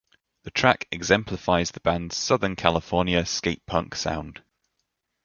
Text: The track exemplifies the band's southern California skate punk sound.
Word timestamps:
The 0.41 0.49
track 0.49 0.87
exemplifies 0.91 1.69
the 1.69 1.79
band's 1.79 2.17
southern 2.17 2.55
California 2.55 3.23
skate 3.23 3.63
punk 3.67 3.93
sound. 3.93 4.41